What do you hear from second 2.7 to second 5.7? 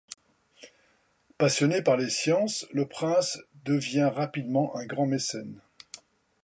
le prince devient rapidement un grand mécène.